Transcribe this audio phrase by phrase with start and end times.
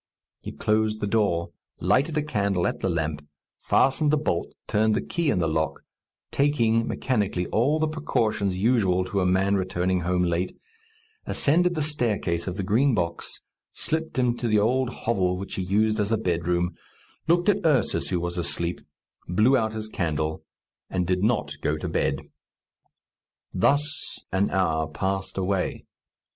[0.39, 3.23] He closed the door, lighted a candle at the lamp,
[3.59, 5.83] fastened the bolt, turned the key in the lock,
[6.31, 10.57] taking, mechanically, all the precautions usual to a man returning home late,
[11.27, 13.41] ascended the staircase of the Green Box,
[13.73, 16.75] slipped into the old hovel which he used as a bedroom,
[17.27, 18.81] looked at Ursus who was asleep,
[19.27, 20.43] blew out his candle,
[20.89, 22.21] and did not go to bed.
[23.53, 25.85] Thus an hour passed away.